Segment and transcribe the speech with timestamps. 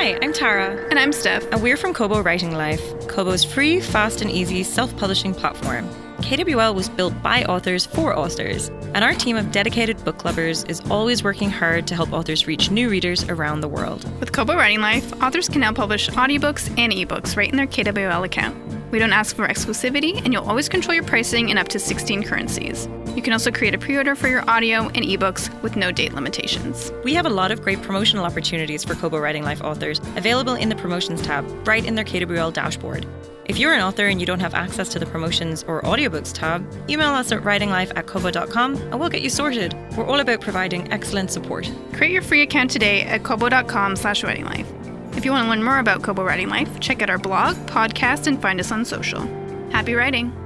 [0.00, 0.82] Hi, I'm Tara.
[0.88, 1.44] And I'm Steph.
[1.52, 5.86] And we're from Kobo Writing Life, Kobo's free, fast, and easy self publishing platform.
[6.22, 10.80] KWL was built by authors for authors, and our team of dedicated book lovers is
[10.90, 14.10] always working hard to help authors reach new readers around the world.
[14.20, 18.24] With Kobo Writing Life, authors can now publish audiobooks and ebooks right in their KWL
[18.24, 18.56] account.
[18.90, 22.22] We don't ask for exclusivity, and you'll always control your pricing in up to 16
[22.22, 22.88] currencies.
[23.16, 26.12] You can also create a pre order for your audio and ebooks with no date
[26.12, 26.92] limitations.
[27.04, 30.68] We have a lot of great promotional opportunities for Kobo Writing Life authors available in
[30.68, 33.06] the Promotions tab, right in their KWL dashboard.
[33.46, 36.64] If you're an author and you don't have access to the promotions or audiobooks tab,
[36.88, 39.74] email us at writinglife at kobo.com and we'll get you sorted.
[39.96, 41.68] We're all about providing excellent support.
[41.92, 45.16] Create your free account today at kobo.com slash writinglife.
[45.16, 48.28] If you want to learn more about Kobo Writing Life, check out our blog, podcast,
[48.28, 49.20] and find us on social.
[49.70, 50.39] Happy writing!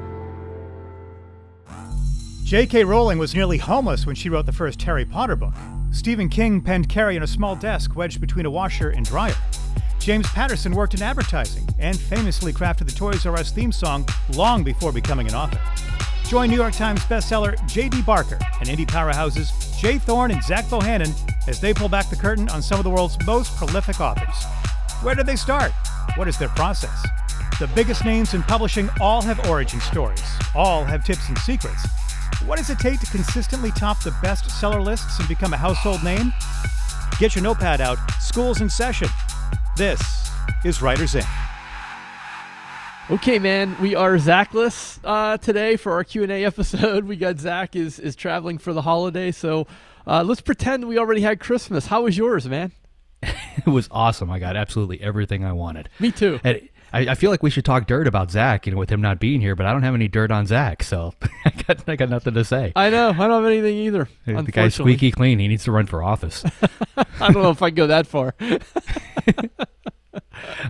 [2.45, 2.85] J.K.
[2.85, 5.55] Rowling was nearly homeless when she wrote the first Harry Potter book.
[5.93, 9.35] Stephen King penned Carrie on a small desk wedged between a washer and dryer.
[9.99, 14.63] James Patterson worked in advertising and famously crafted the Toys R Us theme song long
[14.63, 15.59] before becoming an author.
[16.29, 18.03] Join New York Times bestseller J.D.
[18.03, 19.97] Barker and indie powerhouses J.
[19.97, 21.15] Thorn and Zach Bohannon
[21.49, 24.45] as they pull back the curtain on some of the world's most prolific authors.
[25.03, 25.73] Where did they start?
[26.17, 27.07] What is their process?
[27.59, 30.23] The biggest names in publishing all have origin stories,
[30.55, 31.87] all have tips and secrets.
[32.43, 36.33] What does it take to consistently top the bestseller lists and become a household name?
[37.19, 37.97] Get your notepad out.
[38.21, 39.09] School's in session.
[39.77, 40.31] This
[40.65, 41.25] is Writers Ink.
[43.11, 47.05] Okay, man, we are Zachless uh, today for our Q and A episode.
[47.09, 49.67] We got Zach is is traveling for the holiday, so
[50.07, 51.87] uh, let's pretend we already had Christmas.
[51.87, 52.73] How was yours, man?
[53.23, 54.31] it was awesome.
[54.31, 55.89] I got absolutely everything I wanted.
[55.99, 56.41] Me too.
[56.45, 59.01] And I, I feel like we should talk dirt about Zach, you know, with him
[59.01, 61.13] not being here, but I don't have any dirt on Zach, so
[61.45, 62.73] I got I got nothing to say.
[62.77, 63.11] I know.
[63.11, 64.09] I don't have anything either.
[64.25, 65.41] The guy's squeaky clean.
[65.41, 66.45] He needs to run for office.
[66.97, 68.37] I don't know if I go that far.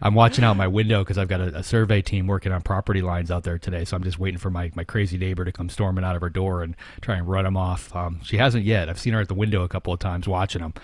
[0.01, 3.03] I'm watching out my window because I've got a, a, survey team working on property
[3.03, 3.85] lines out there today.
[3.85, 6.31] So I'm just waiting for my, my crazy neighbor to come storming out of her
[6.31, 7.95] door and try and run him off.
[7.95, 8.89] Um, she hasn't yet.
[8.89, 10.75] I've seen her at the window a couple of times watching him.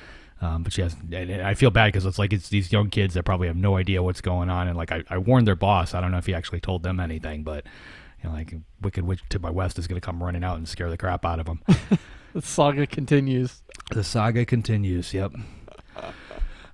[0.42, 3.12] Um, but she has, and I feel bad because it's like it's these young kids
[3.14, 4.68] that probably have no idea what's going on.
[4.68, 5.92] And like I, I warned their boss.
[5.92, 7.66] I don't know if he actually told them anything, but
[8.22, 10.66] you know, like Wicked Witch to my west is going to come running out and
[10.66, 11.60] scare the crap out of them.
[12.32, 13.62] the saga continues.
[13.90, 15.12] The saga continues.
[15.12, 15.32] Yep.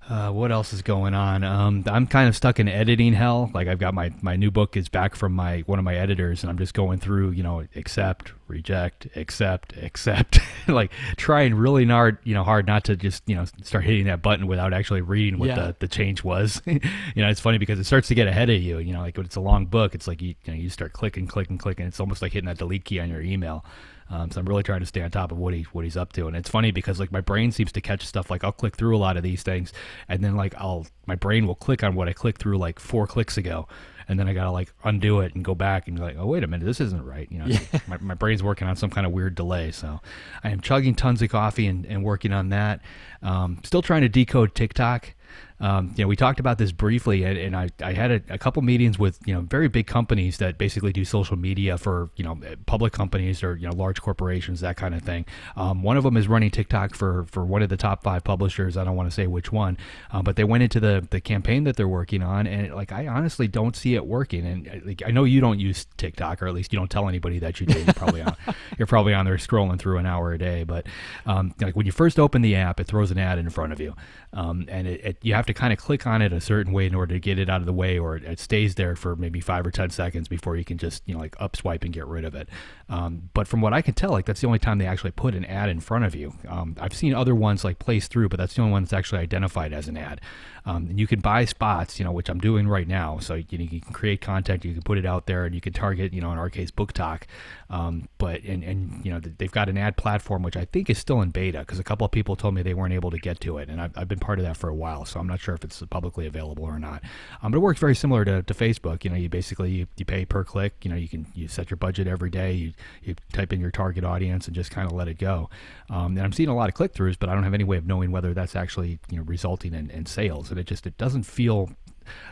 [0.09, 1.43] Uh, what else is going on?
[1.43, 3.51] Um, I'm kind of stuck in editing hell.
[3.53, 6.45] Like I've got my my new book is back from my one of my editors,
[6.45, 12.19] and I'm just going through, you know, accept, reject, accept, accept, like trying really hard,
[12.25, 15.39] you know, hard not to just you know start hitting that button without actually reading
[15.39, 15.55] what yeah.
[15.55, 16.63] the, the change was.
[16.67, 16.81] you
[17.17, 18.79] know, it's funny because it starts to get ahead of you.
[18.79, 20.93] You know, like when it's a long book, it's like you you, know, you start
[20.93, 21.87] clicking, clicking, clicking.
[21.87, 23.65] It's almost like hitting that delete key on your email.
[24.09, 26.13] Um, so I'm really trying to stay on top of what he what he's up
[26.13, 28.31] to, and it's funny because like my brain seems to catch stuff.
[28.31, 29.73] Like I'll click through a lot of these things,
[30.09, 33.09] and then like I'll my brain will click on what I clicked through like four
[33.09, 33.67] clicks ago,
[34.09, 36.45] and then I gotta like undo it and go back and be like, oh wait
[36.45, 37.31] a minute, this isn't right.
[37.31, 37.61] You know, yeah.
[37.87, 39.71] my, my brain's working on some kind of weird delay.
[39.73, 40.01] So
[40.45, 42.81] I am chugging tons of coffee and, and working on that.
[43.23, 45.15] Um, still trying to decode TikTok.
[45.61, 48.39] Um, you know, we talked about this briefly, and, and I, I had a, a,
[48.39, 52.25] couple meetings with you know very big companies that basically do social media for you
[52.25, 55.25] know public companies or you know large corporations, that kind of thing.
[55.57, 58.77] Um, one of them is running TikTok for for one of the top five publishers.
[58.77, 59.79] I don't want to say which one,
[60.13, 63.07] uh, but they went into the the campaign that they're working on, and like I
[63.07, 64.47] honestly don't see it working.
[64.47, 67.09] And uh, like, I know you don't use TikTok, or at least you don't tell
[67.09, 67.83] anybody that you do.
[67.83, 68.37] You're probably on
[68.79, 70.65] you're probably on there scrolling through an hour a day.
[70.65, 70.87] But
[71.25, 73.81] um, like when you first open the app, it throws an ad in front of
[73.81, 73.95] you,
[74.35, 76.87] um, and it, it, you have to kind of click on it a certain way
[76.87, 79.41] in order to get it out of the way, or it stays there for maybe
[79.41, 82.07] five or ten seconds before you can just you know like up swipe and get
[82.07, 82.49] rid of it.
[82.89, 85.35] Um, but from what I can tell, like that's the only time they actually put
[85.35, 86.35] an ad in front of you.
[86.49, 89.21] Um, I've seen other ones like place through, but that's the only one that's actually
[89.21, 90.21] identified as an ad.
[90.67, 93.19] Um, and you can buy spots, you know, which I'm doing right now.
[93.21, 95.73] So you, you can create content, you can put it out there, and you can
[95.73, 97.23] target, you know, in our case, BookTok.
[97.71, 100.99] Um, but and and you know they've got an ad platform which I think is
[100.99, 103.41] still in beta because a couple of people told me they weren't able to get
[103.41, 105.36] to it, and I've, I've been part of that for a while, so I'm not
[105.41, 107.03] sure if it's publicly available or not.
[107.43, 109.05] Um, but it works very similar to, to Facebook.
[109.05, 110.75] You know, you basically you, you pay per click.
[110.83, 112.53] You know, you can you set your budget every day.
[112.53, 112.73] You
[113.03, 115.49] you type in your target audience and just kind of let it go.
[115.91, 117.77] Um, and I'm seeing a lot of click throughs, but I don't have any way
[117.77, 120.51] of knowing whether that's actually you know resulting in, in sales.
[120.51, 121.71] And it just it doesn't feel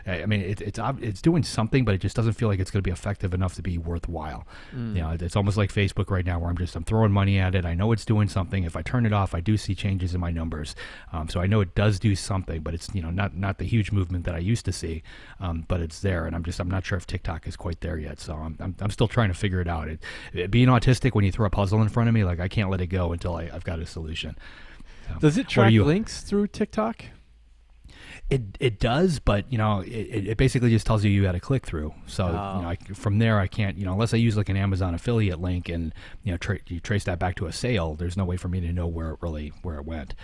[0.05, 2.81] I mean, it, it's it's doing something, but it just doesn't feel like it's going
[2.81, 4.47] to be effective enough to be worthwhile.
[4.75, 4.95] Mm.
[4.95, 7.55] You know, it's almost like Facebook right now, where I'm just I'm throwing money at
[7.55, 7.65] it.
[7.65, 8.63] I know it's doing something.
[8.63, 10.75] If I turn it off, I do see changes in my numbers.
[11.11, 13.65] Um, so I know it does do something, but it's you know not not the
[13.65, 15.03] huge movement that I used to see.
[15.39, 17.97] Um, but it's there, and I'm just I'm not sure if TikTok is quite there
[17.97, 18.19] yet.
[18.19, 19.87] So I'm I'm, I'm still trying to figure it out.
[19.87, 19.99] It,
[20.33, 22.69] it, being autistic, when you throw a puzzle in front of me, like I can't
[22.69, 24.37] let it go until I, I've got a solution.
[25.07, 27.05] So, Does it track links through TikTok?
[28.27, 31.39] It it does, but you know, it, it basically just tells you you got to
[31.39, 31.93] click through.
[32.07, 32.55] So Oh.
[32.57, 34.95] you know, I, from there, I can't you know unless I use like an Amazon
[34.95, 35.93] affiliate link and
[36.23, 37.93] you know tra- you trace that back to a sale.
[37.93, 40.15] There's no way for me to know where it really where it went.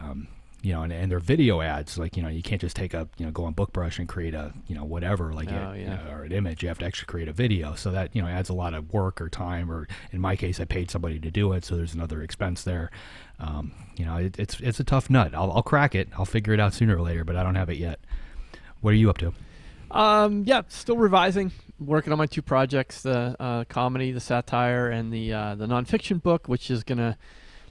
[0.00, 0.26] Um,
[0.62, 1.96] you know, and, and they're video ads.
[1.96, 4.34] Like you know, you can't just take a you know go on BookBrush and create
[4.34, 6.10] a you know whatever like Oh, a- yeah.
[6.12, 6.64] or an image.
[6.64, 7.76] You have to actually create a video.
[7.76, 9.70] So that you know adds a lot of work or time.
[9.70, 12.90] Or in my case, I paid somebody to do it, so there's another expense there.
[13.38, 15.34] Um, you know, it, it's it's a tough nut.
[15.34, 16.08] I'll, I'll crack it.
[16.16, 18.00] I'll figure it out sooner or later, but I don't have it yet.
[18.80, 19.32] What are you up to?
[19.90, 25.12] Um, yeah, still revising, working on my two projects: the uh, comedy, the satire, and
[25.12, 27.16] the uh, the nonfiction book, which is gonna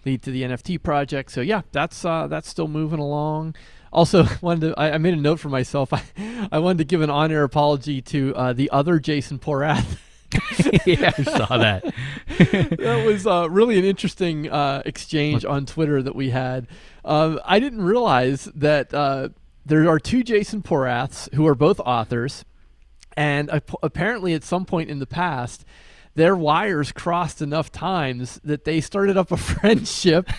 [0.05, 1.31] lead to the NFT project.
[1.31, 3.55] So yeah, that's uh, that's still moving along.
[3.91, 5.93] Also, wanted to, I, I made a note for myself.
[5.93, 6.03] I,
[6.51, 9.97] I wanted to give an on-air apology to uh, the other Jason Porath.
[10.85, 11.83] yeah, I saw that.
[12.37, 16.67] that was uh, really an interesting uh, exchange on Twitter that we had.
[17.03, 19.29] Um, I didn't realize that uh,
[19.65, 22.45] there are two Jason Poraths who are both authors,
[23.15, 25.65] and ap- apparently at some point in the past,
[26.15, 30.29] their wires crossed enough times that they started up a friendship,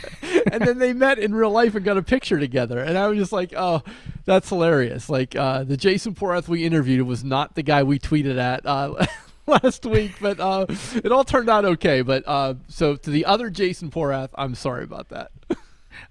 [0.50, 2.78] and then they met in real life and got a picture together.
[2.78, 3.82] And I was just like, "Oh,
[4.25, 8.38] that's hilarious!" Like uh, the Jason Porath we interviewed was not the guy we tweeted
[8.38, 8.64] at.
[8.64, 9.06] Uh,
[9.62, 12.02] last week, but uh, it all turned out okay.
[12.02, 15.31] But uh, so to the other Jason Porath, I'm sorry about that.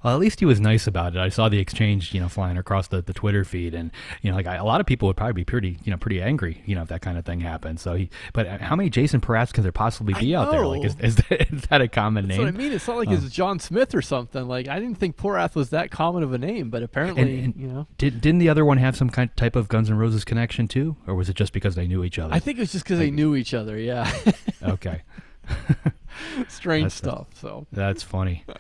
[0.04, 1.20] Well, at least he was nice about it.
[1.20, 3.92] I saw the exchange, you know, flying across the, the Twitter feed, and
[4.22, 6.22] you know, like I, a lot of people would probably be pretty, you know, pretty
[6.22, 7.80] angry, you know, if that kind of thing happened.
[7.80, 10.66] So he, but uh, how many Jason Poraths can there possibly be out there?
[10.66, 12.48] Like, is, is, that, is that a common That's name?
[12.48, 12.72] what I mean.
[12.72, 13.14] It's not like Oh.
[13.14, 14.48] it's John Smith or something.
[14.48, 17.68] Like I didn't think Porath was that common of a name, but apparently, and you
[17.68, 20.68] know, Did, didn't the other one have some kind type of Guns N' Roses connection
[20.68, 22.34] too, or was it just because they knew each other?
[22.34, 23.78] I think it was just because they knew each other.
[23.78, 24.12] Yeah,
[24.64, 25.02] okay,
[26.48, 27.28] strange That's stuff.
[27.36, 27.68] So.
[27.72, 28.44] that's funny.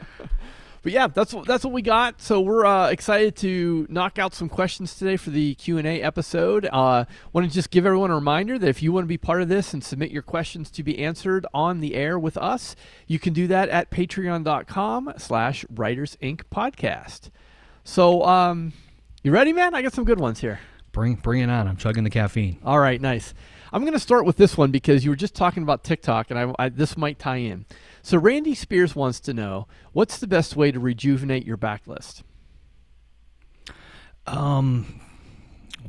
[0.85, 2.21] But yeah, that's what that's what we got.
[2.21, 5.99] So we're uh, excited to knock out some questions today for the Q and A
[6.03, 6.69] episode.
[6.71, 9.41] Uh, want to just give everyone a reminder that if you want to be part
[9.41, 12.75] of this and submit your questions to be answered on the air with us,
[13.07, 16.51] you can do that at Patreon.com/slash Writers Ink.
[16.51, 17.31] Podcast.
[17.83, 18.71] So, um,
[19.23, 19.73] you ready, man?
[19.73, 20.59] I got some good ones here.
[20.91, 21.67] Bring bring it on.
[21.67, 22.59] I'm chugging the caffeine.
[22.63, 23.33] All right, nice.
[23.73, 26.39] I'm going to start with this one because you were just talking about TikTok, and
[26.39, 27.65] I, I, this might tie in.
[28.05, 32.21] So Randy Spears wants to know what's the best way to rejuvenate your backlist.
[34.27, 35.01] Um,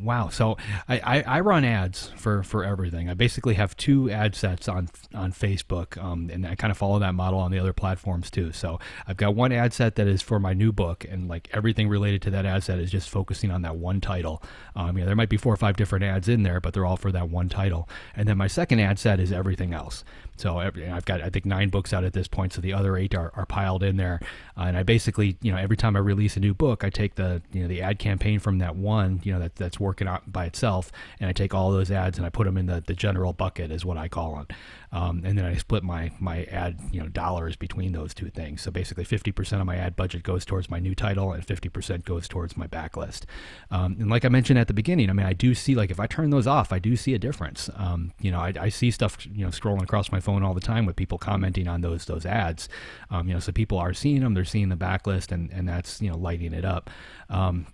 [0.00, 0.30] wow.
[0.30, 0.56] So
[0.88, 3.10] I, I, I run ads for, for everything.
[3.10, 6.98] I basically have two ad sets on on Facebook, um, and I kind of follow
[7.00, 8.50] that model on the other platforms too.
[8.50, 11.86] So I've got one ad set that is for my new book, and like everything
[11.86, 14.42] related to that ad set is just focusing on that one title.
[14.74, 16.96] Um, yeah, there might be four or five different ads in there, but they're all
[16.96, 17.90] for that one title.
[18.14, 20.02] And then my second ad set is everything else.
[20.36, 23.14] So I've got I think nine books out at this point, so the other eight
[23.14, 24.20] are, are piled in there.
[24.56, 27.14] Uh, and I basically, you know, every time I release a new book, I take
[27.14, 30.32] the you know the ad campaign from that one, you know, that that's working out
[30.32, 32.94] by itself, and I take all those ads and I put them in the, the
[32.94, 34.52] general bucket, is what I call it.
[34.92, 38.62] Um, and then I split my my ad you know dollars between those two things.
[38.62, 42.28] So basically, 50% of my ad budget goes towards my new title, and 50% goes
[42.28, 43.24] towards my backlist.
[43.70, 46.00] Um, and like I mentioned at the beginning, I mean, I do see like if
[46.00, 47.68] I turn those off, I do see a difference.
[47.76, 50.60] Um, you know, I, I see stuff you know scrolling across my phone all the
[50.60, 52.68] time with people commenting on those those ads.
[53.10, 56.00] Um, you know, so people are seeing them, they're seeing the backlist, and and that's
[56.00, 56.90] you know lighting it up.
[57.28, 57.66] Um,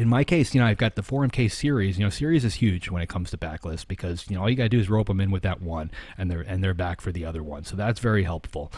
[0.00, 1.98] in my case, you know, I've got the 4MK series.
[1.98, 4.56] You know, series is huge when it comes to backlist because you know all you
[4.56, 7.12] gotta do is rope them in with that one, and they're and they're back for
[7.12, 7.64] the other one.
[7.64, 8.72] So that's very helpful.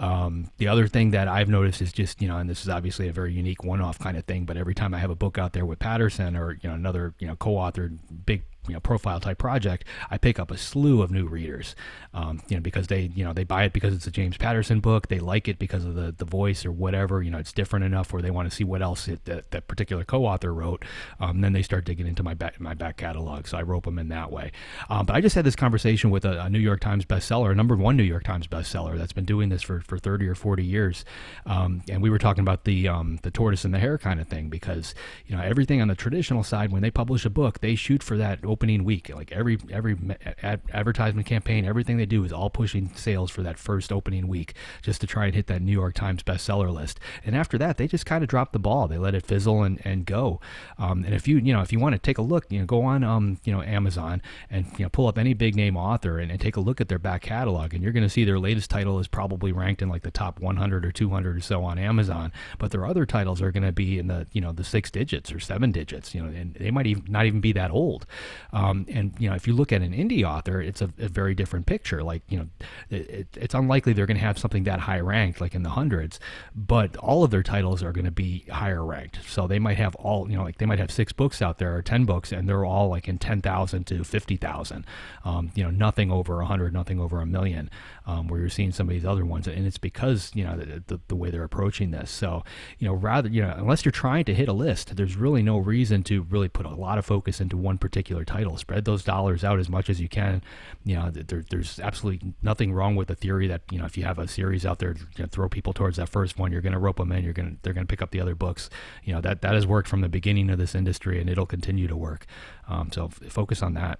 [0.00, 3.08] Um, the other thing that I've noticed is just you know, and this is obviously
[3.08, 5.52] a very unique one-off kind of thing, but every time I have a book out
[5.52, 9.38] there with Patterson or you know another you know co-authored big you know profile type
[9.38, 11.74] project, I pick up a slew of new readers.
[12.14, 14.80] Um, you know because they you know they buy it because it's a James Patterson
[14.80, 17.22] book, they like it because of the the voice or whatever.
[17.22, 19.68] You know it's different enough where they want to see what else it, that that
[19.68, 20.84] particular co-author wrote.
[21.20, 23.98] Um, then they start digging into my back my back catalog, so I rope them
[23.98, 24.52] in that way.
[24.88, 27.54] Um, but I just had this conversation with a, a New York Times bestseller, a
[27.54, 30.64] number one New York Times bestseller that's been doing this for, for 30 or 40
[30.64, 31.04] years,
[31.46, 34.28] um, and we were talking about the um, the tortoise and the hare kind of
[34.28, 34.94] thing because
[35.26, 38.16] you know everything on the traditional side when they publish a book, they shoot for
[38.16, 39.10] that opening week.
[39.14, 39.96] Like every every
[40.42, 44.54] ad- advertisement campaign, everything they do is all pushing sales for that first opening week
[44.82, 47.00] just to try and hit that New York Times bestseller list.
[47.24, 48.88] And after that, they just kind of drop the ball.
[48.88, 50.40] They let it fizzle and, and go.
[50.78, 52.66] Um, and if you you know if you want to take a look, you know,
[52.66, 56.18] go on um, you know Amazon and you know pull up any big name author
[56.18, 58.38] and, and take a look at their back catalog, and you're going to see their
[58.38, 61.78] latest title is probably ranked in like the top 100 or 200 or so on
[61.78, 62.32] Amazon.
[62.58, 65.32] But their other titles are going to be in the you know the six digits
[65.32, 66.14] or seven digits.
[66.14, 68.06] You know, and they might even not even be that old.
[68.52, 71.34] Um, and you know, if you look at an indie author, it's a, a very
[71.34, 72.02] different picture.
[72.02, 72.48] Like you know,
[72.90, 76.20] it, it's unlikely they're going to have something that high ranked, like in the hundreds,
[76.54, 79.20] but all of their titles are going to be higher ranked.
[79.26, 81.74] So they might have all you know, like they might have six books out there
[81.74, 84.84] or ten books, and they're all like in ten thousand to fifty thousand.
[85.24, 87.70] Um, you know, nothing over a hundred, nothing over a million.
[88.04, 90.82] Um, where you're seeing some of these other ones, and it's because you know the,
[90.88, 92.10] the, the way they're approaching this.
[92.10, 92.44] So
[92.78, 95.56] you know, rather you know, unless you're trying to hit a list, there's really no
[95.58, 98.41] reason to really put a lot of focus into one particular title.
[98.42, 100.42] It'll spread those dollars out as much as you can.
[100.84, 104.04] You know, there, there's absolutely nothing wrong with the theory that you know if you
[104.04, 106.52] have a series out there, you know, throw people towards that first one.
[106.52, 107.24] You're going to rope them in.
[107.24, 108.68] You're going to they're going to pick up the other books.
[109.04, 111.88] You know that that has worked from the beginning of this industry, and it'll continue
[111.88, 112.26] to work.
[112.68, 113.98] Um, so f- focus on that.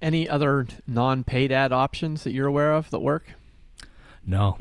[0.00, 3.34] Any other non-paid ad options that you're aware of that work?
[4.26, 4.58] No,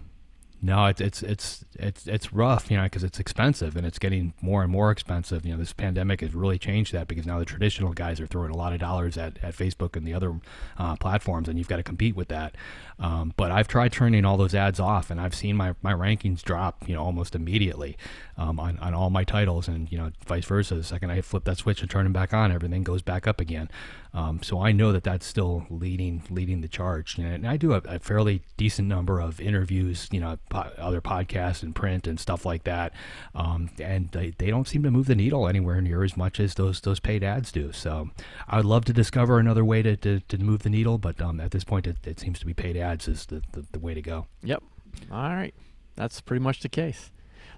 [0.63, 4.33] no, it's it's it's it's it's rough, you know, because it's expensive and it's getting
[4.41, 5.43] more and more expensive.
[5.43, 8.51] You know, this pandemic has really changed that because now the traditional guys are throwing
[8.51, 10.39] a lot of dollars at, at Facebook and the other
[10.77, 12.55] uh, platforms, and you've got to compete with that.
[12.99, 16.43] Um, but I've tried turning all those ads off, and I've seen my, my rankings
[16.43, 17.97] drop, you know, almost immediately
[18.37, 20.75] um, on on all my titles, and you know, vice versa.
[20.75, 23.41] The second I flip that switch and turn them back on, everything goes back up
[23.41, 23.67] again.
[24.13, 27.77] Um, so I know that that's still leading leading the charge, and I do a,
[27.85, 32.45] a fairly decent number of interviews, you know, po- other podcasts and print and stuff
[32.45, 32.91] like that,
[33.33, 36.55] um, and they, they don't seem to move the needle anywhere near as much as
[36.55, 37.71] those those paid ads do.
[37.71, 38.09] So
[38.49, 41.39] I would love to discover another way to, to, to move the needle, but um,
[41.39, 43.93] at this point, it, it seems to be paid ads is the, the, the way
[43.93, 44.27] to go.
[44.43, 44.61] Yep.
[45.09, 45.53] All right.
[45.95, 47.11] That's pretty much the case.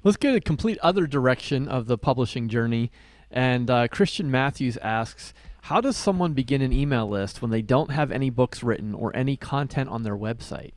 [0.03, 2.91] Let's get a complete other direction of the publishing journey.
[3.31, 5.33] And uh, Christian Matthews asks,
[5.63, 9.15] how does someone begin an email list when they don't have any books written or
[9.15, 10.73] any content on their website?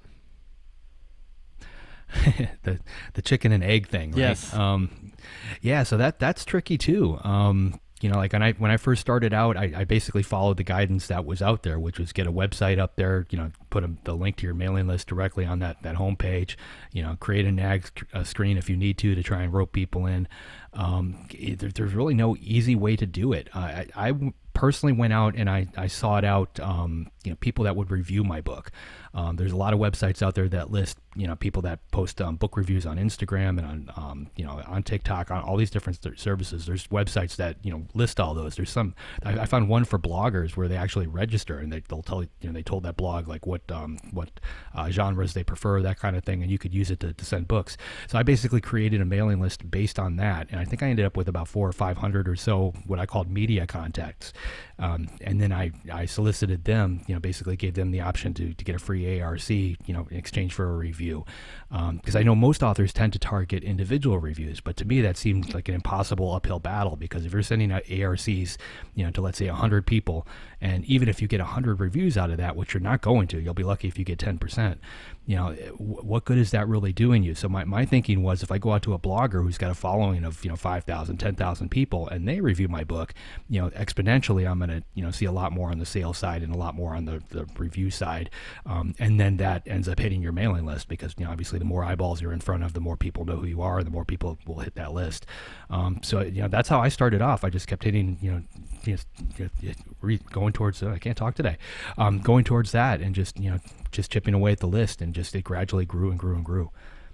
[2.63, 2.79] the
[3.15, 4.19] the chicken and egg thing, right?
[4.19, 4.55] Yes.
[4.55, 5.13] Um,
[5.61, 5.83] yeah.
[5.83, 7.19] So that that's tricky too.
[7.25, 10.59] Um, you know, like when I when I first started out, I, I, basically followed
[10.59, 13.27] the guidance that was out there, which was get a website up there.
[13.31, 16.57] You know, put a, the link to your mailing list directly on that that homepage.
[16.93, 19.73] You know, create a nag a screen if you need to to try and rope
[19.73, 20.29] people in.
[20.75, 23.49] Um, there, there's really no easy way to do it.
[23.55, 24.13] Uh, I, I
[24.57, 28.25] personally went out and I, I sought out um, you know people that would review
[28.25, 28.71] my book.
[29.13, 32.21] Um, there's a lot of websites out there that list you know people that post
[32.21, 35.71] um, book reviews on Instagram and on um, you know on TikTok on all these
[35.71, 36.67] different th- services.
[36.67, 38.55] There's websites that you know list all those.
[38.55, 42.03] There's some I, I found one for bloggers where they actually register and they, they'll
[42.03, 44.31] tell you know they told that blog like what um, what
[44.75, 47.25] uh, genres they prefer that kind of thing and you could use it to, to
[47.25, 47.77] send books.
[48.07, 51.05] So I basically created a mailing list based on that and I think I ended
[51.05, 54.33] up with about four or five hundred or so what I called media contacts.
[54.79, 58.55] Um, and then I, I solicited them, you know, basically gave them the option to,
[58.55, 61.25] to get a free ARC, you know, in exchange for a review.
[61.69, 65.17] Because um, I know most authors tend to target individual reviews, but to me that
[65.17, 68.57] seems like an impossible uphill battle because if you're sending out ARCs,
[68.95, 70.27] you know, to let's say 100 people,
[70.61, 73.41] and even if you get 100 reviews out of that, which you're not going to,
[73.41, 74.79] you'll be lucky if you get 10%,
[75.27, 77.35] you know, what good is that really doing you?
[77.35, 79.75] So my, my thinking was if I go out to a blogger who's got a
[79.75, 83.13] following of, you know, 5,000, 10,000 people and they review my book,
[83.49, 86.17] you know, exponentially I'm going to, you know, see a lot more on the sales
[86.17, 88.31] side and a lot more on the, the review side.
[88.65, 91.65] Um, and then that ends up hitting your mailing list because, you know, obviously the
[91.65, 94.05] more eyeballs you're in front of, the more people know who you are, the more
[94.05, 95.27] people will hit that list.
[95.71, 97.45] Um, so, you know, that's how I started off.
[97.45, 98.45] I just kept hitting, you
[98.87, 101.57] know, going towards, uh, I can't talk today,
[101.99, 103.59] um, going towards that and just, you know,
[103.91, 106.71] just chipping away at the list and just it gradually grew and grew and grew.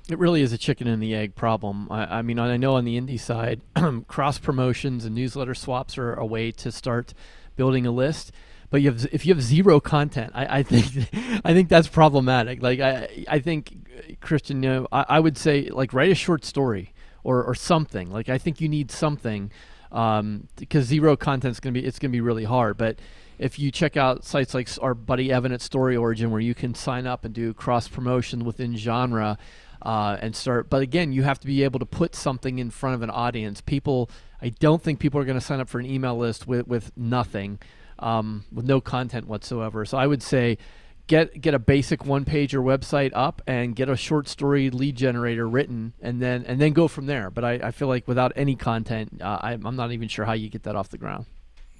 [0.08, 1.86] It really is a chicken and the egg problem.
[1.90, 3.60] I, I mean, I know on the indie side,
[4.08, 7.14] cross promotions and newsletter swaps are a way to start
[7.54, 8.32] building a list.
[8.72, 10.86] But you have, if you have zero content, I, I think
[11.44, 12.62] I think that's problematic.
[12.62, 16.44] Like I, I think Christian, you know, I, I would say like write a short
[16.46, 18.10] story or, or something.
[18.10, 19.52] Like I think you need something
[19.92, 22.78] um, because zero content is gonna be it's gonna be really hard.
[22.78, 22.98] But
[23.38, 26.74] if you check out sites like our buddy Evan at Story Origin, where you can
[26.74, 29.36] sign up and do cross promotion within genre
[29.82, 30.70] uh, and start.
[30.70, 33.60] But again, you have to be able to put something in front of an audience.
[33.60, 34.08] People,
[34.40, 36.90] I don't think people are going to sign up for an email list with with
[36.96, 37.58] nothing,
[38.02, 39.84] um, with no content whatsoever.
[39.84, 40.58] So I would say.
[41.08, 45.48] Get, get a basic one pager website up and get a short story lead generator
[45.48, 47.28] written and then and then go from there.
[47.28, 50.32] But I, I feel like without any content, uh, I, I'm not even sure how
[50.32, 51.26] you get that off the ground.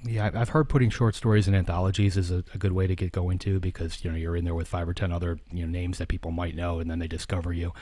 [0.05, 3.13] Yeah, I've heard putting short stories in anthologies is a, a, good way to get
[3.13, 5.71] going too, because you know you're in there with five or ten other you know
[5.71, 7.73] names that people might know, and then they discover you.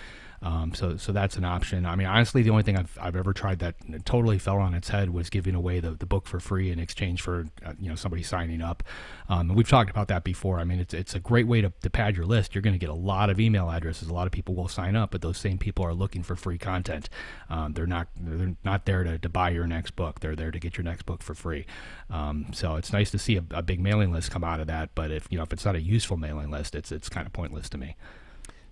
[0.42, 1.84] Um, so so that's an option.
[1.84, 3.74] I mean, honestly, the only thing I've, I've ever tried that
[4.06, 7.20] totally fell on its head was giving away the, the book for free in exchange
[7.20, 8.82] for uh, you know somebody signing up.
[9.28, 10.58] Um, and we've talked about that before.
[10.58, 12.54] I mean, it's it's a great way to, to pad your list.
[12.54, 14.08] You're going to get a lot of email addresses.
[14.08, 16.58] A lot of people will sign up, but those same people are looking for free
[16.58, 17.10] content.
[17.50, 20.20] Um, they're not they're not there to, to buy your next book.
[20.20, 21.66] They're there to get your next book for free.
[22.08, 24.94] Um, so it's nice to see a, a big mailing list come out of that.
[24.94, 27.34] But if you know if it's not a useful mailing list, it's it's kind of
[27.34, 27.96] pointless to me.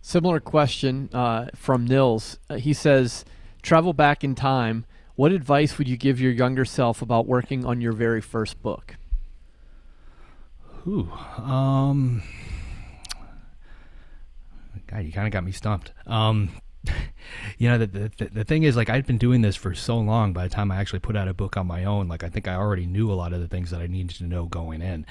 [0.00, 2.38] Similar question uh, from Nils.
[2.48, 3.24] Uh, he says,
[3.62, 4.84] "Travel back in time.
[5.16, 8.96] What advice would you give your younger self about working on your very first book?"
[10.86, 12.22] Ooh, um,
[14.86, 15.92] God, you kind of got me stumped.
[16.06, 16.50] Um,
[17.58, 20.32] you know, the, the the thing is, like, I'd been doing this for so long.
[20.32, 22.48] By the time I actually put out a book on my own, like, I think
[22.48, 25.04] I already knew a lot of the things that I needed to know going in.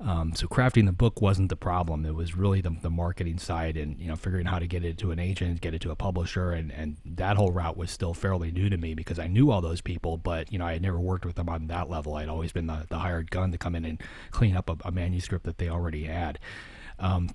[0.00, 2.06] Um, so crafting the book wasn't the problem.
[2.06, 4.96] It was really the, the marketing side and, you know, figuring how to get it
[4.98, 6.52] to an agent, get it to a publisher.
[6.52, 9.60] And, and that whole route was still fairly new to me because I knew all
[9.60, 12.14] those people, but, you know, I had never worked with them on that level.
[12.14, 14.90] I'd always been the, the hired gun to come in and clean up a, a
[14.90, 16.38] manuscript that they already had.
[16.98, 17.30] Um,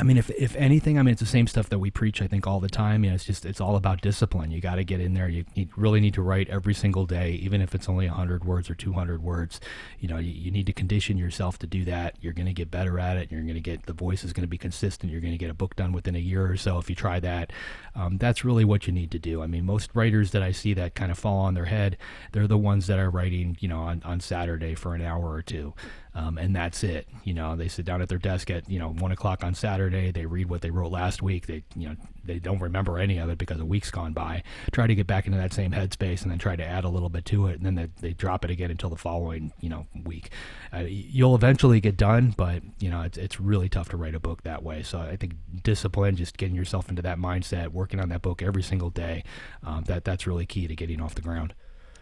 [0.00, 2.22] I mean, if if anything, I mean, it's the same stuff that we preach.
[2.22, 3.04] I think all the time.
[3.04, 4.50] You know, it's just it's all about discipline.
[4.50, 5.28] You got to get in there.
[5.28, 8.70] You, you, really need to write every single day, even if it's only hundred words
[8.70, 9.60] or two hundred words.
[9.98, 12.16] You know, you, you, need to condition yourself to do that.
[12.22, 13.30] You're going to get better at it.
[13.30, 15.12] You're going to get the voice is going to be consistent.
[15.12, 17.20] You're going to get a book done within a year or so if you try
[17.20, 17.52] that.
[17.94, 19.42] Um, that's really what you need to do.
[19.42, 21.98] I mean, most writers that I see that kind of fall on their head,
[22.32, 25.42] they're the ones that are writing, you know, on on Saturday for an hour or
[25.42, 25.74] two
[26.14, 27.06] um, and that's it.
[27.24, 30.10] You know, they sit down at their desk at you know one o'clock on Saturday.
[30.10, 31.46] They read what they wrote last week.
[31.46, 34.42] They you know they don't remember any of it because a week's gone by.
[34.72, 37.08] Try to get back into that same headspace and then try to add a little
[37.08, 39.86] bit to it, and then they, they drop it again until the following you know
[40.04, 40.30] week.
[40.72, 44.20] Uh, you'll eventually get done, but you know it's it's really tough to write a
[44.20, 44.82] book that way.
[44.82, 48.62] So I think discipline, just getting yourself into that mindset, working on that book every
[48.62, 49.22] single day,
[49.62, 51.54] um, that that's really key to getting off the ground.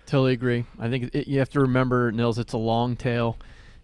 [0.07, 0.65] Totally agree.
[0.79, 3.37] I think it, you have to remember, Nils, it's a long tail.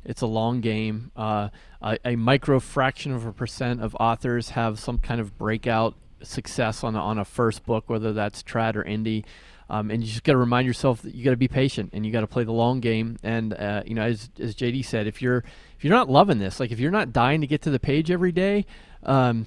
[0.04, 1.10] It's a long game.
[1.16, 1.48] Uh,
[1.82, 6.84] a, a, micro fraction of a percent of authors have some kind of breakout success
[6.84, 9.24] on a, on a first book, whether that's trad or indie.
[9.70, 12.04] Um, and you just got to remind yourself that you got to be patient and
[12.04, 13.16] you got to play the long game.
[13.22, 15.38] And uh, you know, as, as JD said, if you're
[15.76, 18.10] if you're not loving this, like if you're not dying to get to the page
[18.10, 18.66] every day,
[19.04, 19.46] um,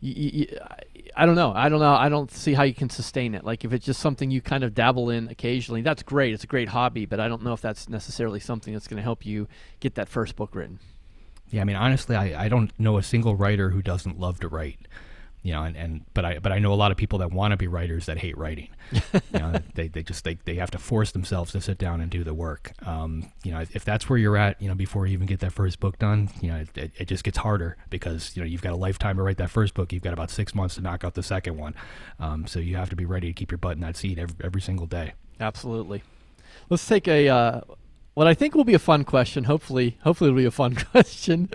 [0.00, 1.52] I don't know.
[1.52, 1.94] I don't know.
[1.94, 3.44] I don't see how you can sustain it.
[3.44, 6.32] Like if it's just something you kind of dabble in occasionally, that's great.
[6.34, 9.02] It's a great hobby, but I don't know if that's necessarily something that's going to
[9.02, 9.48] help you
[9.80, 10.78] get that first book written.
[11.50, 14.48] Yeah, I mean, honestly, I, I don't know a single writer who doesn't love to
[14.48, 14.78] write
[15.42, 17.52] you know, and, and but I but I know a lot of people that want
[17.52, 18.68] to be writers that hate writing.
[18.92, 22.10] you know, they, they just they, they have to force themselves to sit down and
[22.10, 22.72] do the work.
[22.84, 25.52] Um, you know, if that's where you're at, you know, before you even get that
[25.52, 28.72] first book done, you know, it, it, just gets harder because you know you've got
[28.72, 29.92] a lifetime to write that first book.
[29.92, 31.74] You've got about six months to knock out the second one.
[32.18, 34.36] Um, so you have to be ready to keep your butt in that seat every,
[34.42, 35.14] every single day.
[35.40, 36.02] Absolutely.
[36.68, 37.28] Let's take a.
[37.28, 37.60] Uh,
[38.14, 39.44] what I think will be a fun question.
[39.44, 41.48] Hopefully, hopefully it'll be a fun question.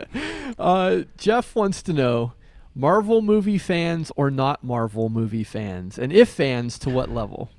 [0.57, 2.33] Uh, Jeff wants to know
[2.75, 5.99] Marvel movie fans or not Marvel movie fans?
[5.99, 7.51] And if fans, to what level?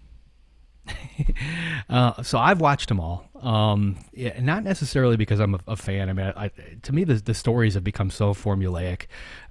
[1.88, 3.28] uh, so I've watched them all.
[3.44, 6.08] Um, yeah, not necessarily because I'm a, a fan.
[6.08, 6.50] I mean, I,
[6.82, 9.02] to me, the, the stories have become so formulaic,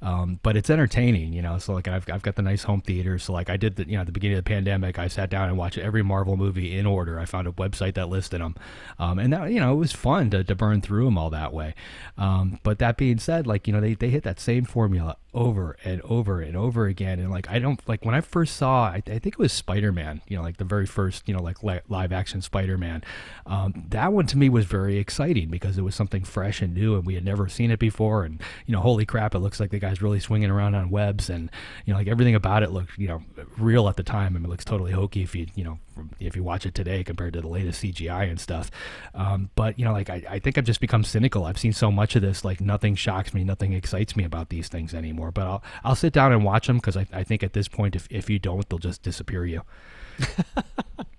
[0.01, 1.59] um, but it's entertaining, you know.
[1.59, 3.19] So like, I've, I've got the nice home theater.
[3.19, 5.29] So like, I did the, you know, at the beginning of the pandemic, I sat
[5.29, 7.19] down and watched every Marvel movie in order.
[7.19, 8.55] I found a website that listed them,
[8.97, 11.53] um, and that, you know, it was fun to, to burn through them all that
[11.53, 11.75] way.
[12.17, 15.77] Um, but that being said, like, you know, they, they hit that same formula over
[15.83, 17.19] and over and over again.
[17.19, 20.21] And like, I don't like when I first saw, I, I think it was Spider-Man,
[20.27, 23.03] you know, like the very first, you know, like li- live action Spider-Man.
[23.45, 26.95] Um, that one to me was very exciting because it was something fresh and new
[26.95, 28.23] and we had never seen it before.
[28.23, 31.29] And you know holy crap it looks like the guy's really swinging around on webs
[31.29, 31.49] and
[31.85, 33.21] you know like everything about it looked you know
[33.57, 34.35] real at the time.
[34.35, 35.79] I mean it looks totally hokey if you you know
[36.19, 38.71] if you watch it today compared to the latest CGI and stuff.
[39.13, 41.45] Um, but you know like I, I think I've just become cynical.
[41.45, 44.67] I've seen so much of this like nothing shocks me nothing excites me about these
[44.67, 45.31] things anymore.
[45.31, 47.95] But I'll I'll sit down and watch them because I, I think at this point
[47.95, 49.61] if, if you don't they'll just disappear you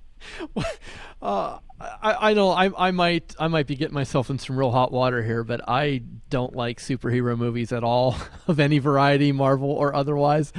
[1.23, 4.71] uh, I, I know I, I might I might be getting myself in some real
[4.71, 8.17] hot water here, but I don't like superhero movies at all
[8.49, 10.53] of any variety, Marvel or otherwise.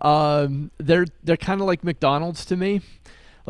[0.00, 2.80] Um, they're they're kind of like McDonald's to me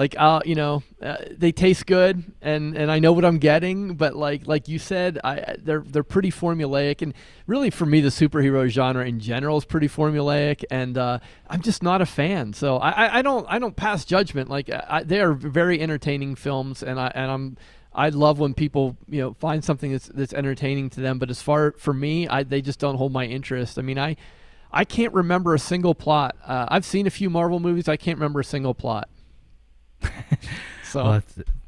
[0.00, 3.96] like uh you know uh, they taste good and and I know what I'm getting
[3.96, 7.12] but like like you said I they're they're pretty formulaic and
[7.46, 11.82] really for me the superhero genre in general is pretty formulaic and uh, I'm just
[11.82, 15.34] not a fan so I I don't I don't pass judgment like I, they are
[15.34, 17.56] very entertaining films and I and I'm
[17.92, 21.42] I love when people you know find something that's that's entertaining to them but as
[21.42, 24.16] far for me I they just don't hold my interest I mean I
[24.72, 26.36] I can't remember a single plot.
[26.46, 27.88] Uh, I've seen a few Marvel movies.
[27.88, 29.08] I can't remember a single plot.
[30.84, 31.22] so Well,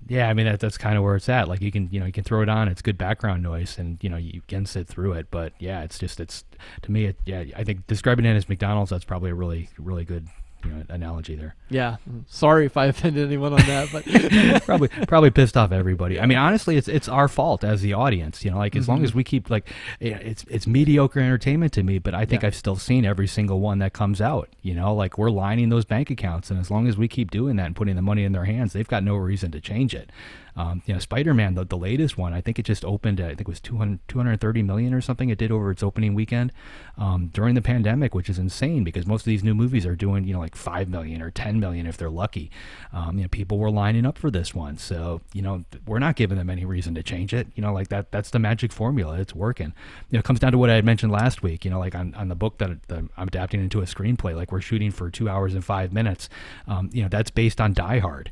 [0.08, 1.48] yeah, I mean that, that's kind of where it's at.
[1.48, 2.68] Like you can, you know, you can throw it on.
[2.68, 5.28] It's good background noise, and you know you can sit through it.
[5.30, 6.44] But yeah, it's just it's
[6.82, 10.04] to me, it, yeah, I think describing it as McDonald's, that's probably a really, really
[10.04, 10.28] good,
[10.64, 11.54] you know, analogy there.
[11.68, 11.96] yeah,
[12.26, 16.20] sorry if I offended anyone on that, but probably probably pissed off everybody.
[16.20, 18.44] I mean, honestly, it's it's our fault as the audience.
[18.44, 19.04] You know, like as long mm-hmm.
[19.04, 19.70] as we keep like,
[20.00, 21.98] it's it's mediocre entertainment to me.
[21.98, 22.48] But I think Yeah.
[22.48, 24.48] I've still seen every single one that comes out.
[24.62, 27.56] You know, like we're lining those bank accounts, and as long as we keep doing
[27.56, 30.10] that and putting the money in their hands, they've got no reason to change it.
[30.56, 33.20] Um, you know, Spider-Man, the, the latest one, I think it just opened.
[33.20, 35.30] At, I think it was 200, 230 million or something.
[35.30, 36.52] It did over its opening weekend
[36.98, 40.24] um, during the pandemic, which is insane because most of these new movies are doing
[40.24, 42.50] you know like five million or 10 million if they're lucky.
[42.92, 46.16] Um, you know, people were lining up for this one, so you know we're not
[46.16, 47.48] giving them any reason to change it.
[47.54, 49.18] You know, like that that's the magic formula.
[49.18, 49.72] It's working.
[50.10, 51.64] You know, it comes down to what I had mentioned last week.
[51.64, 54.52] You know, like on, on the book that, that I'm adapting into a screenplay, like
[54.52, 56.28] we're shooting for two hours and five minutes.
[56.66, 58.30] Um, you know, that's based on Die Hard.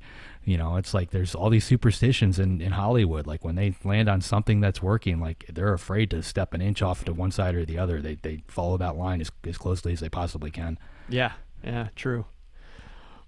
[0.50, 3.24] You know, it's like there's all these superstitions in, in Hollywood.
[3.24, 6.82] Like when they land on something that's working, like they're afraid to step an inch
[6.82, 8.02] off to one side or the other.
[8.02, 10.76] They, they follow that line as, as closely as they possibly can.
[11.08, 12.24] yeah, yeah, true.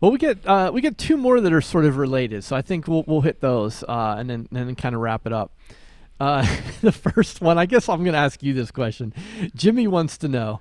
[0.01, 2.63] Well, we get uh, we get two more that are sort of related, so I
[2.63, 5.57] think we'll we'll hit those uh, and then and then kind of wrap it up.
[6.19, 6.45] Uh,
[6.81, 9.15] the first one, I guess I'm going to ask you this question.
[9.55, 10.59] Jimmy wants to know: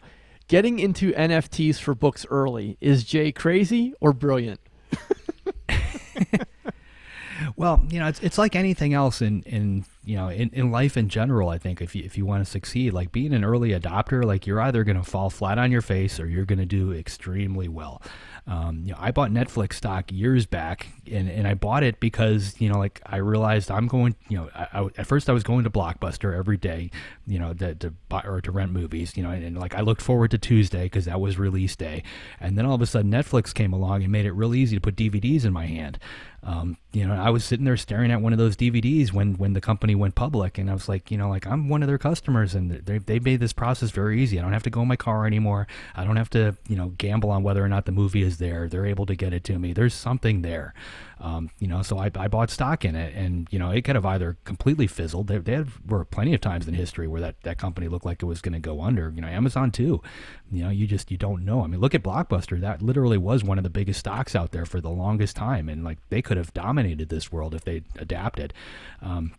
[0.48, 4.60] Getting into NFTs for books early is Jay crazy or brilliant?
[7.62, 10.98] Well, you know, it's it's like anything else in in you know in, in life
[10.98, 11.50] in general.
[11.50, 14.48] I think if you if you want to succeed, like being an early adopter, like
[14.48, 17.68] you're either going to fall flat on your face or you're going to do extremely
[17.68, 18.02] well.
[18.48, 22.60] Um, you know, I bought Netflix stock years back, and, and I bought it because
[22.60, 24.16] you know, like I realized I'm going.
[24.28, 26.90] You know, I, I, at first I was going to Blockbuster every day,
[27.28, 29.16] you know, to, to buy or to rent movies.
[29.16, 32.02] You know, and, and like I looked forward to Tuesday because that was release day,
[32.40, 34.82] and then all of a sudden Netflix came along and made it real easy to
[34.82, 36.00] put DVDs in my hand.
[36.42, 39.54] Um, you know, I was sitting there staring at one of those DVDs when when
[39.54, 41.98] the company went public, and I was like, you know, like I'm one of their
[41.98, 44.38] customers, and they they made this process very easy.
[44.38, 45.68] I don't have to go in my car anymore.
[45.96, 48.68] I don't have to, you know, gamble on whether or not the movie is there.
[48.68, 49.72] They're able to get it to me.
[49.72, 50.74] There's something there,
[51.22, 51.82] um, you know.
[51.82, 54.88] So I, I bought stock in it, and you know, it could have either completely
[54.88, 55.28] fizzled.
[55.28, 58.26] There, there were plenty of times in history where that that company looked like it
[58.26, 59.12] was going to go under.
[59.16, 60.02] You know, Amazon too.
[60.52, 61.64] You know, you just you don't know.
[61.64, 62.60] I mean, look at Blockbuster.
[62.60, 65.84] That literally was one of the biggest stocks out there for the longest time, and
[65.84, 68.54] like they could have dominated this world if they adapted.
[69.02, 69.34] Um,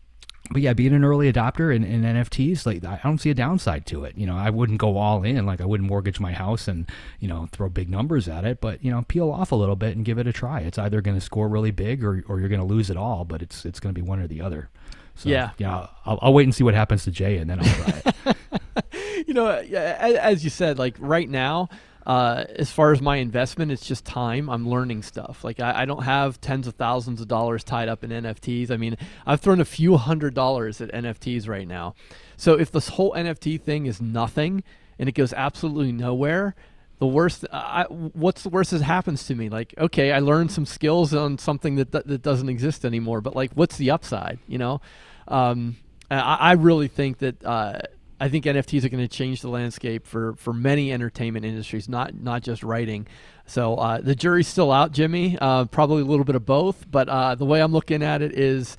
[0.50, 3.86] but yeah, being an early adopter in, in NFTs, like I don't see a downside
[3.86, 4.16] to it.
[4.18, 7.28] You know, I wouldn't go all in, like I wouldn't mortgage my house and you
[7.28, 8.60] know throw big numbers at it.
[8.60, 10.60] But you know, peel off a little bit and give it a try.
[10.60, 13.24] It's either going to score really big or, or you're going to lose it all.
[13.24, 14.68] But it's it's going to be one or the other.
[15.14, 15.50] So, Yeah.
[15.58, 15.86] yeah.
[16.06, 19.26] I'll, I'll wait and see what happens to Jay, and then I'll try it.
[19.28, 21.68] you know, as you said, like right now,
[22.06, 24.50] uh, as far as my investment, it's just time.
[24.50, 25.44] I'm learning stuff.
[25.44, 28.70] Like I, I don't have tens of thousands of dollars tied up in NFTs.
[28.70, 31.94] I mean, I've thrown a few hundred dollars at NFTs right now.
[32.36, 34.64] So if this whole NFT thing is nothing
[34.98, 36.56] and it goes absolutely nowhere,
[36.98, 37.44] the worst.
[37.52, 39.48] I, what's the worst that happens to me?
[39.48, 43.20] Like, okay, I learned some skills on something that that, that doesn't exist anymore.
[43.20, 44.38] But like, what's the upside?
[44.46, 44.80] You know,
[45.26, 45.76] um,
[46.10, 47.44] I, I really think that.
[47.44, 47.80] Uh,
[48.22, 52.14] I think NFTs are going to change the landscape for, for many entertainment industries, not
[52.14, 53.08] not just writing.
[53.46, 55.36] So uh, the jury's still out, Jimmy.
[55.40, 58.38] Uh, probably a little bit of both, but uh, the way I'm looking at it
[58.38, 58.76] is,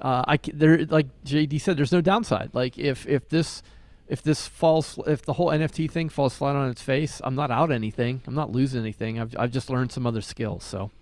[0.00, 2.50] uh, I there like JD said, there's no downside.
[2.52, 3.60] Like if if this
[4.06, 7.50] if this falls, if the whole NFT thing falls flat on its face, I'm not
[7.50, 8.22] out anything.
[8.24, 9.18] I'm not losing anything.
[9.18, 10.62] I've I've just learned some other skills.
[10.62, 10.92] So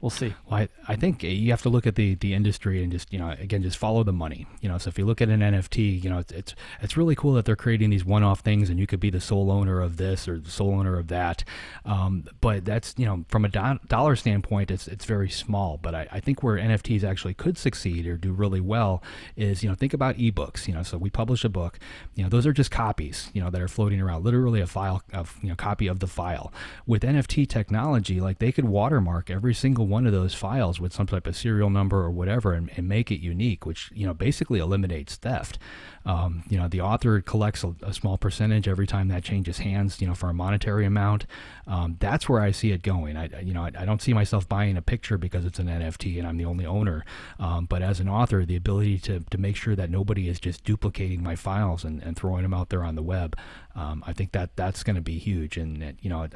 [0.00, 0.34] we'll see.
[0.48, 3.18] Well, I, I think you have to look at the, the industry and just you
[3.18, 4.46] know again just follow the money.
[4.60, 7.14] You know, so if you look at an NFT, you know it's it's, it's really
[7.14, 9.80] cool that they're creating these one off things, and you could be the sole owner
[9.80, 11.44] of this or the sole owner of that.
[11.84, 15.78] Um, but that's you know from a do- dollar standpoint, it's it's very small.
[15.78, 19.02] But I, I think where NFTs actually could succeed or do really well
[19.36, 20.68] is you know think about ebooks.
[20.68, 21.78] You know, so we publish a book.
[22.14, 23.30] You know, those are just copies.
[23.32, 26.06] You know that are floating around, literally a file of you know copy of the
[26.06, 26.52] file.
[26.86, 31.06] With NFT technology, like they could watermark every single one of those files with some
[31.06, 34.58] type of serial number or whatever and, and make it unique, which you know basically
[34.58, 35.58] eliminates theft.
[36.04, 40.00] Um, you know, the author collects a, a, small percentage every time that changes hands.
[40.00, 41.26] You know, for a monetary amount.
[41.66, 43.16] Um, that's where I see it going.
[43.16, 46.18] I you know I, I, don't see myself buying a picture because it's an NFT
[46.18, 47.04] and I'm the only owner.
[47.38, 50.64] Um, but as an author, the ability to to make sure that nobody is just
[50.64, 53.36] duplicating my files and, and throwing them out there on the web,
[53.74, 55.56] um, I think that that's going to be huge.
[55.56, 56.26] And you know.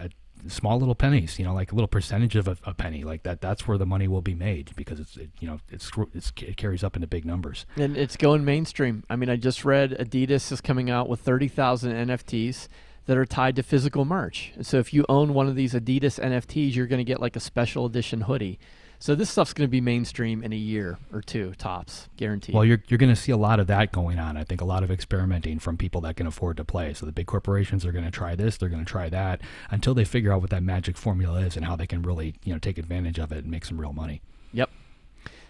[0.48, 3.40] Small little pennies, you know, like a little percentage of a, a, penny, like that.
[3.40, 6.56] That's where the money will be made because it's, it, you know, it's, it's, it
[6.56, 7.66] carries up into big numbers.
[7.76, 9.04] And it's going mainstream.
[9.10, 12.68] I mean, I just read Adidas is coming out with thirty thousand NFTs.
[13.06, 14.52] that are tied to physical merch.
[14.62, 17.40] So if you own one of these Adidas NFTs, you're going to get like a
[17.40, 18.58] special edition hoodie.
[19.02, 22.54] So this stuff's going to be mainstream in a year or two tops, guaranteed.
[22.54, 24.36] Well, you're, you're going to see a lot of that going on.
[24.36, 26.92] I think a lot of experimenting from people that can afford to play.
[26.92, 29.94] So the big corporations are going to try this, they're going to try that until
[29.94, 32.58] they figure out what that magic formula is and how they can really, you know,
[32.58, 34.20] take advantage of it and make some real money.
[34.52, 34.68] Yep.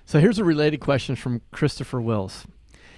[0.06, 2.46] So here's a related question from Christopher Wills.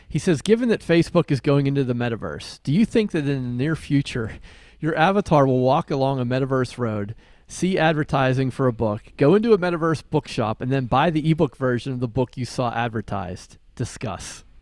[0.07, 3.43] He says, given that Facebook is going into the metaverse, do you think that in
[3.57, 4.33] the near future,
[4.81, 7.15] your avatar will walk along a metaverse road,
[7.53, 11.57] see advertising for a book, go into a metaverse bookshop, and then buy the ebook
[11.57, 13.59] version of the book you saw advertised?
[13.77, 14.45] Discuss.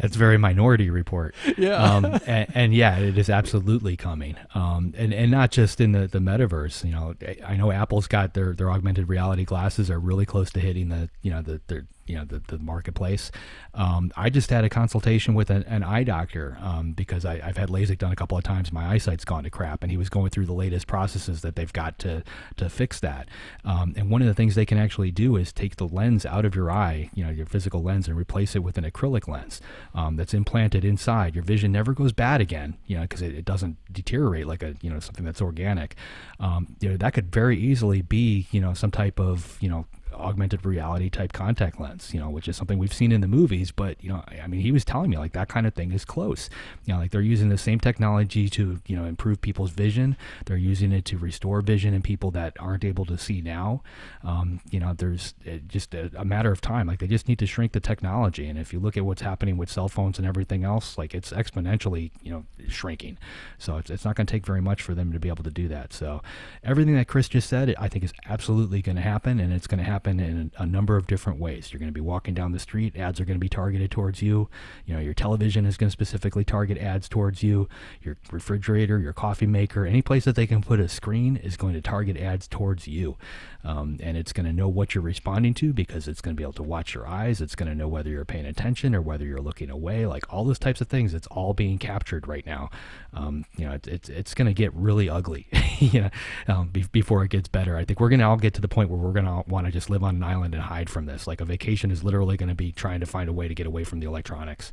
[0.00, 1.34] That's very Minority Report.
[1.56, 1.74] Yeah.
[1.74, 4.36] Um, and, and, yeah, it is absolutely coming.
[4.54, 6.84] Um, and, and not just in the, the metaverse.
[6.84, 7.14] You know,
[7.44, 11.10] I know Apple's got their, their augmented reality glasses are really close to hitting the
[11.22, 13.30] you know the their you know the, the marketplace.
[13.74, 17.56] Um, I just had a consultation with an, an eye doctor um, because I, have
[17.56, 18.72] had LASIK done a couple of times.
[18.72, 21.72] My eyesight's gone to crap, and he was going through the latest processes that they've
[21.72, 22.22] got to
[22.56, 23.28] to fix that.
[23.64, 26.44] Um, and one of the things they can actually do is take the lens out
[26.44, 29.60] of your eye, you know, your physical lens, and replace it with an acrylic lens
[29.94, 31.34] um, that's implanted inside.
[31.34, 34.74] Your vision never goes bad again, you know, because it, it, doesn't deteriorate like a
[34.82, 35.96] you know something that's organic.
[36.38, 39.86] Um, you know, that could very easily be you know some type of you know
[40.18, 43.70] augmented reality type contact lens, you know, which is something we've seen in the movies.
[43.70, 46.04] But you know, I mean, he was telling me like that kind of thing is
[46.04, 46.50] close.
[46.84, 50.16] You know, like they're using the same technology to you know improve people's vision.
[50.46, 53.82] They're using it to restore vision in people that aren't able to see now.
[54.22, 56.86] Um, you know, there's uh, just a, a, matter of time.
[56.86, 58.48] Like they just need to shrink the technology.
[58.48, 61.30] And if you look at what's happening with cell phones and everything else, like it's
[61.30, 63.18] exponentially you know shrinking.
[63.58, 65.50] So it's, it's not going to take very much for them to be able to
[65.50, 65.92] do that.
[65.92, 66.22] So
[66.62, 69.78] everything that Chris just said, I think is absolutely going to happen, and it's going
[69.78, 71.72] to happen happen in a number of different ways.
[71.72, 74.22] You're going to be walking down the street, ads are going to be targeted towards
[74.22, 74.48] you.
[74.86, 77.68] You know, your television is going to specifically target ads towards you.
[78.02, 81.74] Your refrigerator, your coffee maker, any place that they can put a screen is going
[81.74, 83.16] to target ads towards you.
[83.64, 86.44] Um, and it's going to know what you're responding to because it's going to be
[86.44, 87.40] able to watch your eyes.
[87.40, 90.06] It's going to know whether you're paying attention or whether you're looking away.
[90.06, 92.70] Like all those types of things, it's all being captured right now.
[93.12, 95.48] Um, you know, it, it's it's going to get really ugly.
[95.80, 96.10] you know,
[96.46, 97.76] um, be, before it gets better.
[97.76, 99.66] I think we're going to all get to the point where we're going to want
[99.66, 101.26] to just live on an island and hide from this.
[101.26, 103.66] Like a vacation is literally going to be trying to find a way to get
[103.66, 104.72] away from the electronics.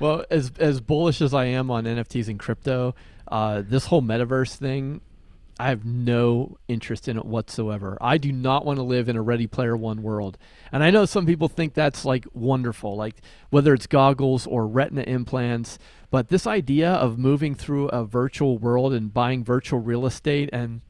[0.00, 2.94] Well, as as bullish as I am on NFTs and crypto,
[3.28, 5.00] uh, this whole metaverse thing,
[5.58, 7.96] I have no interest in it whatsoever.
[8.00, 10.36] I do not want to live in a Ready Player One world.
[10.70, 13.16] And I know some people think that's like wonderful, like
[13.48, 15.78] whether it's goggles or retina implants.
[16.10, 20.82] But this idea of moving through a virtual world and buying virtual real estate and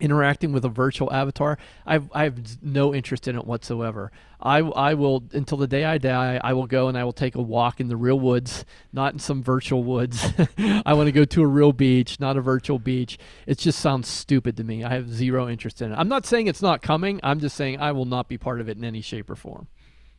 [0.00, 4.10] interacting with a virtual avatar, I've, I have no interest in it whatsoever.
[4.40, 7.34] I, I will, until the day I die, I will go and I will take
[7.34, 10.26] a walk in the real woods, not in some virtual woods.
[10.58, 13.18] I want to go to a real beach, not a virtual beach.
[13.46, 14.82] It just sounds stupid to me.
[14.82, 15.96] I have zero interest in it.
[15.96, 17.20] I'm not saying it's not coming.
[17.22, 19.68] I'm just saying I will not be part of it in any shape or form.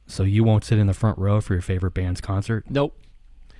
[0.06, 2.65] So you won't sit in the front row for your favorite band's concert?
[2.70, 2.96] Nope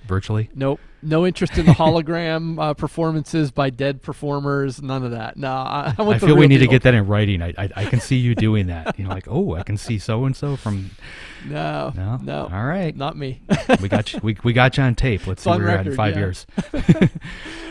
[0.06, 0.50] virtually?
[0.54, 0.80] Nope.
[1.02, 4.80] No interest in the hologram uh, performances by dead performers.
[4.80, 5.36] None of that.
[5.36, 6.68] No, I, I, I feel we need deal.
[6.68, 7.42] to get that in writing.
[7.42, 8.98] I, I, I can see you doing that.
[8.98, 10.90] You know, like oh, I can see so and so from.
[11.44, 12.48] No, no, no.
[12.52, 13.42] All right, not me.
[13.80, 14.20] we got you.
[14.22, 15.26] We, we got you on tape.
[15.26, 16.20] Let's it's see where record, you're at in five yeah.
[16.20, 16.46] years.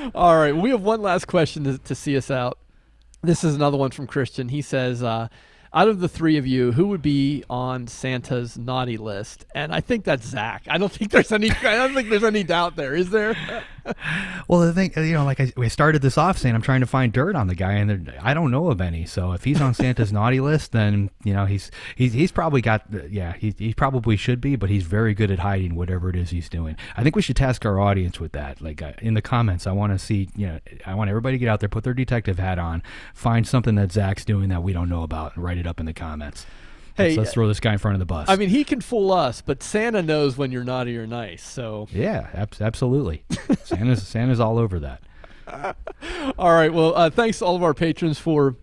[0.13, 2.57] All right, we have one last question to, to see us out.
[3.21, 4.49] This is another one from Christian.
[4.49, 5.01] He says.
[5.01, 5.29] Uh,
[5.73, 9.45] out of the three of you, who would be on Santa's naughty list?
[9.55, 10.63] And I think that's Zach.
[10.69, 11.51] I don't think there's any.
[11.51, 12.93] I don't think there's any doubt there.
[12.93, 13.35] Is there?
[14.47, 16.87] well, the thing, you know, like I, we started this off saying I'm trying to
[16.87, 19.05] find dirt on the guy, and I don't know of any.
[19.05, 22.85] So if he's on Santa's naughty list, then you know he's he's he's probably got
[23.09, 26.29] yeah he he probably should be, but he's very good at hiding whatever it is
[26.29, 26.75] he's doing.
[26.95, 28.61] I think we should task our audience with that.
[28.61, 31.39] Like uh, in the comments, I want to see you know I want everybody to
[31.39, 34.73] get out there, put their detective hat on, find something that Zach's doing that we
[34.73, 36.45] don't know about, and write it up in the comments.
[36.95, 38.27] Hey, let's, let's, throw this guy in front of the bus.
[38.29, 41.43] I mean, he can fool us, but Santa knows when you're naughty or nice.
[41.43, 43.23] So yeah, ab- absolutely.
[43.63, 45.01] Santa's Santa's all over that.
[46.37, 46.73] all right.
[46.73, 48.55] Well, uh, thanks to all of our patrons for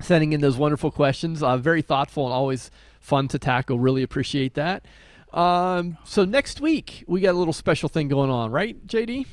[0.00, 1.42] sending in those wonderful questions.
[1.42, 3.78] Uh, very thoughtful and always fun to tackle.
[3.78, 4.84] Really appreciate that.
[5.32, 9.26] Um, so next week we got a little special thing going on, right, JD?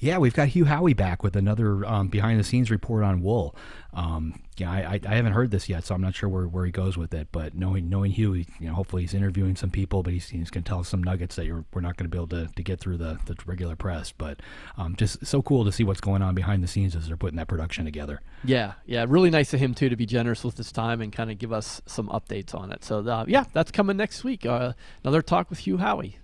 [0.00, 3.54] Yeah, we've got Hugh Howey back with another um, behind the scenes report on wool.
[3.92, 6.70] Um, yeah, I, I, haven't heard this yet, so I'm not sure where, where he
[6.70, 7.28] goes with it.
[7.32, 10.48] But knowing knowing Hugh, he, you know, hopefully he's interviewing some people, but he's, he's
[10.48, 12.62] going to tell us some nuggets that we're not going to be able to, to
[12.62, 14.12] get through the, the regular press.
[14.12, 14.40] But
[14.78, 17.36] um, just so cool to see what's going on behind the scenes as they're putting
[17.36, 18.20] that production together.
[18.44, 21.30] Yeah, yeah, really nice of him too to be generous with his time and kind
[21.30, 22.84] of give us some updates on it.
[22.84, 24.46] So uh, yeah, that's coming next week.
[24.46, 24.72] Uh,
[25.04, 26.14] another talk with Hugh Howey.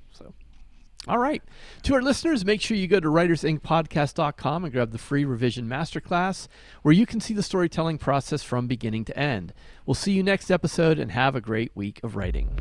[1.09, 1.43] All right.
[1.85, 6.49] To our listeners, make sure you go to writersinkpodcast.com and grab the free revision masterclass
[6.83, 9.55] where you can see the storytelling process from beginning to end.
[9.85, 12.59] We'll see you next episode and have a great week of writing.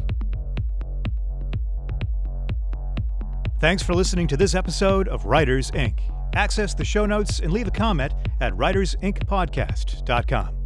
[3.60, 6.02] Thanks for listening to this episode of Writers Ink.
[6.36, 10.65] Access the show notes and leave a comment at writersinkpodcast.com.